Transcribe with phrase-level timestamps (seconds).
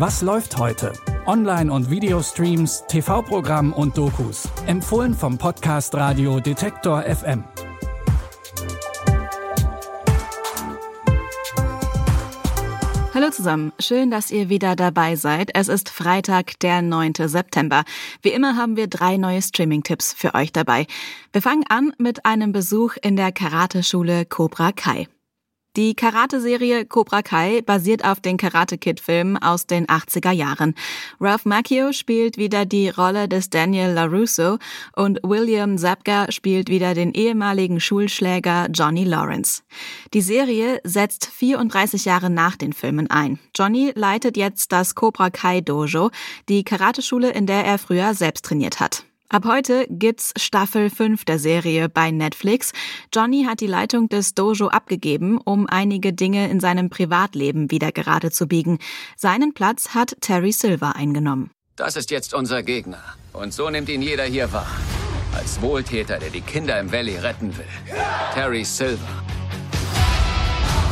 [0.00, 0.94] Was läuft heute?
[1.26, 4.48] Online- und Videostreams, TV-Programm und Dokus.
[4.66, 7.44] Empfohlen vom Podcast Radio Detektor FM.
[13.12, 15.50] Hallo zusammen, schön, dass ihr wieder dabei seid.
[15.52, 17.12] Es ist Freitag, der 9.
[17.26, 17.84] September.
[18.22, 20.86] Wie immer haben wir drei neue Streaming-Tipps für euch dabei.
[21.34, 25.08] Wir fangen an mit einem Besuch in der Karateschule Cobra Kai.
[25.80, 30.74] Die Karate-Serie Cobra Kai basiert auf den Karate Kid-Filmen aus den 80er Jahren.
[31.18, 34.58] Ralph Macchio spielt wieder die Rolle des Daniel LaRusso
[34.94, 39.62] und William Zabka spielt wieder den ehemaligen Schulschläger Johnny Lawrence.
[40.12, 43.38] Die Serie setzt 34 Jahre nach den Filmen ein.
[43.56, 46.10] Johnny leitet jetzt das Cobra Kai Dojo,
[46.50, 49.06] die Karateschule, in der er früher selbst trainiert hat.
[49.32, 52.72] Ab heute gibt's Staffel 5 der Serie bei Netflix.
[53.14, 58.32] Johnny hat die Leitung des Dojo abgegeben, um einige Dinge in seinem Privatleben wieder gerade
[58.32, 58.80] zu biegen.
[59.16, 61.52] Seinen Platz hat Terry Silver eingenommen.
[61.76, 63.04] Das ist jetzt unser Gegner.
[63.32, 64.66] Und so nimmt ihn jeder hier wahr.
[65.32, 67.64] Als Wohltäter, der die Kinder im Valley retten will.
[68.34, 68.98] Terry Silver.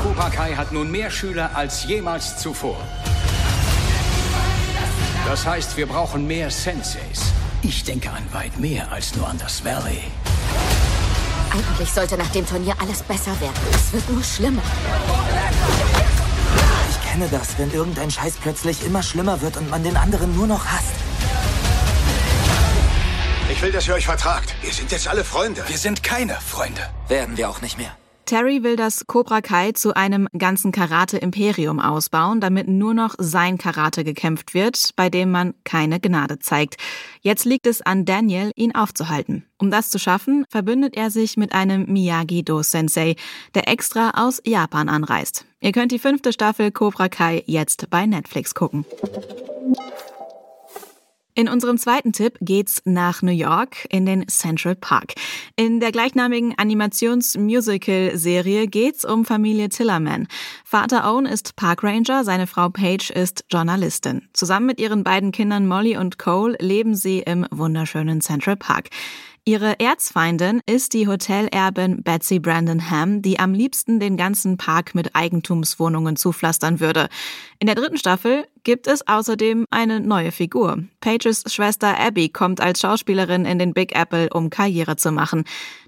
[0.00, 2.80] Cobra Kai hat nun mehr Schüler als jemals zuvor.
[5.26, 7.32] Das heißt, wir brauchen mehr Senseis.
[7.62, 10.02] Ich denke an weit mehr als nur an das Valley.
[11.50, 13.56] Eigentlich sollte nach dem Turnier alles besser werden.
[13.72, 14.62] Es wird nur schlimmer.
[16.90, 20.46] Ich kenne das, wenn irgendein Scheiß plötzlich immer schlimmer wird und man den anderen nur
[20.46, 20.94] noch hasst.
[23.50, 24.54] Ich will, dass ihr euch vertragt.
[24.62, 25.64] Wir sind jetzt alle Freunde.
[25.66, 26.82] Wir sind keine Freunde.
[27.08, 27.96] Werden wir auch nicht mehr.
[28.28, 34.04] Terry will das Cobra Kai zu einem ganzen Karate-Imperium ausbauen, damit nur noch sein Karate
[34.04, 36.76] gekämpft wird, bei dem man keine Gnade zeigt.
[37.22, 39.46] Jetzt liegt es an Daniel, ihn aufzuhalten.
[39.56, 43.16] Um das zu schaffen, verbündet er sich mit einem Miyagi-Do-Sensei,
[43.54, 45.46] der extra aus Japan anreist.
[45.60, 48.84] Ihr könnt die fünfte Staffel Cobra Kai jetzt bei Netflix gucken.
[51.38, 55.14] In unserem zweiten Tipp geht's nach New York in den Central Park.
[55.54, 60.26] In der gleichnamigen Animations-Musical-Serie geht's um Familie Tillerman.
[60.64, 64.28] Vater Owen ist Parkranger, seine Frau Paige ist Journalistin.
[64.32, 68.88] Zusammen mit ihren beiden Kindern Molly und Cole leben sie im wunderschönen Central Park.
[69.48, 75.16] Ihre Erzfeindin ist die Hotelerbin Betsy Brandon Ham, die am liebsten den ganzen Park mit
[75.16, 77.08] Eigentumswohnungen zupflastern würde.
[77.58, 80.84] In der dritten Staffel gibt es außerdem eine neue Figur.
[81.00, 85.44] Pages Schwester Abby kommt als Schauspielerin in den Big Apple, um Karriere zu machen.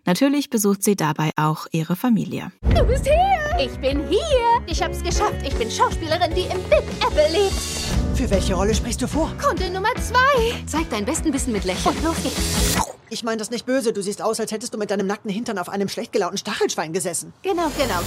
[0.06, 2.52] Natürlich besucht sie dabei auch ihre Familie.
[2.74, 3.62] Du bist hier!
[3.62, 4.62] Ich bin hier!
[4.68, 5.46] Ich hab's geschafft.
[5.46, 7.99] Ich bin Schauspielerin, die im Big Apple lebt.
[8.20, 9.32] Für welche Rolle sprichst du vor?
[9.42, 10.52] Kunde Nummer zwei.
[10.66, 11.96] Zeig dein besten Wissen mit Lächeln.
[11.96, 12.76] Und los geht's.
[13.08, 13.94] Ich meine das nicht böse.
[13.94, 16.92] Du siehst aus, als hättest du mit deinem nackten Hintern auf einem schlecht gelaunten Stachelschwein
[16.92, 17.32] gesessen.
[17.42, 18.00] Genau, genau.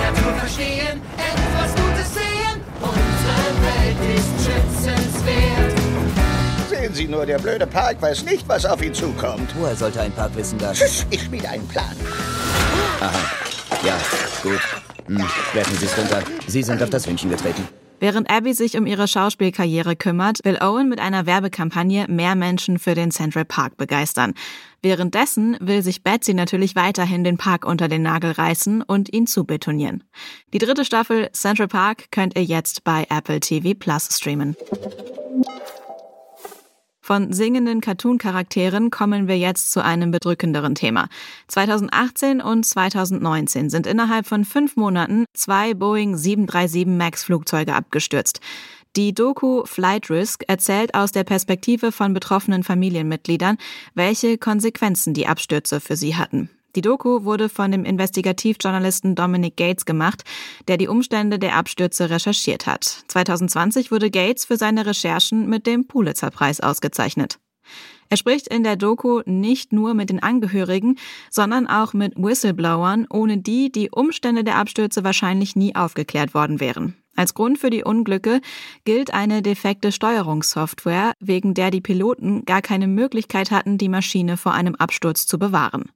[0.00, 2.62] Natur verstehen, etwas Gutes sehen.
[2.80, 5.78] Unsere Welt ist schützenswert.
[6.70, 9.54] Sehen Sie nur, der blöde Park weiß nicht, was auf ihn zukommt.
[9.58, 10.78] Woher sollte ein Park wissen, dass...
[10.78, 11.94] Tschüss, ich schmiede einen Plan.
[13.84, 13.98] Ja,
[14.42, 14.60] gut.
[15.08, 16.22] Hm, werfen Sie es runter.
[16.46, 17.68] Sie sind auf das Hündchen getreten.
[18.00, 22.94] Während Abby sich um ihre Schauspielkarriere kümmert, will Owen mit einer Werbekampagne mehr Menschen für
[22.94, 24.34] den Central Park begeistern.
[24.82, 30.04] Währenddessen will sich Betsy natürlich weiterhin den Park unter den Nagel reißen und ihn zubetonieren.
[30.52, 34.56] Die dritte Staffel Central Park könnt ihr jetzt bei Apple TV Plus streamen.
[37.08, 41.08] Von singenden Cartoon-Charakteren kommen wir jetzt zu einem bedrückenderen Thema.
[41.46, 48.42] 2018 und 2019 sind innerhalb von fünf Monaten zwei Boeing 737 MAX-Flugzeuge abgestürzt.
[48.94, 53.56] Die Doku Flight Risk erzählt aus der Perspektive von betroffenen Familienmitgliedern,
[53.94, 56.50] welche Konsequenzen die Abstürze für sie hatten.
[56.78, 60.22] Die Doku wurde von dem Investigativjournalisten Dominic Gates gemacht,
[60.68, 63.02] der die Umstände der Abstürze recherchiert hat.
[63.08, 67.40] 2020 wurde Gates für seine Recherchen mit dem Pulitzer-Preis ausgezeichnet.
[68.10, 71.00] Er spricht in der Doku nicht nur mit den Angehörigen,
[71.30, 76.94] sondern auch mit Whistleblowern, ohne die die Umstände der Abstürze wahrscheinlich nie aufgeklärt worden wären.
[77.16, 78.40] Als Grund für die Unglücke
[78.84, 84.52] gilt eine defekte Steuerungssoftware, wegen der die Piloten gar keine Möglichkeit hatten, die Maschine vor
[84.52, 85.90] einem Absturz zu bewahren.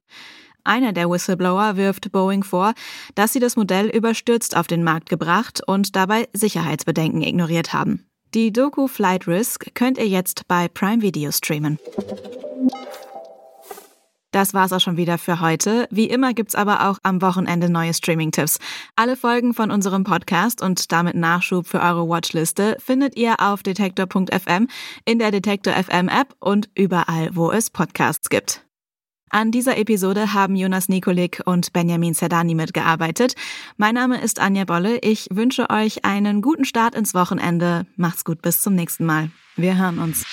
[0.63, 2.73] Einer der Whistleblower wirft Boeing vor,
[3.15, 8.05] dass sie das Modell überstürzt auf den Markt gebracht und dabei Sicherheitsbedenken ignoriert haben.
[8.33, 11.77] Die Doku Flight Risk könnt ihr jetzt bei Prime Video streamen.
[14.31, 15.87] Das war's auch schon wieder für heute.
[15.91, 18.57] Wie immer gibt's aber auch am Wochenende neue Streaming-Tipps.
[18.95, 24.67] Alle Folgen von unserem Podcast und damit Nachschub für eure Watchliste findet ihr auf detektor.fm,
[25.05, 28.65] in der Detektor FM App und überall, wo es Podcasts gibt.
[29.29, 33.35] An dieser Episode haben Jonas Nikolik und Benjamin Zerdani mitgearbeitet.
[33.77, 34.99] Mein Name ist Anja Bolle.
[34.99, 37.87] Ich wünsche euch einen guten Start ins Wochenende.
[37.95, 39.31] Macht's gut, bis zum nächsten Mal.
[39.55, 40.23] Wir hören uns.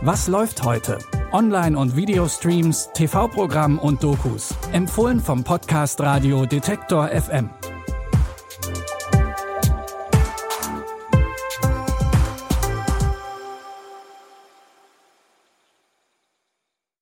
[0.00, 0.98] Was läuft heute?
[1.32, 4.54] Online- und Videostreams, TV-Programm und Dokus.
[4.72, 7.50] Empfohlen vom Podcast Radio Detektor FM.